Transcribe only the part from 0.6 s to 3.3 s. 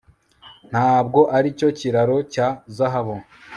Ntabwo aricyo kiraro cya Zahabu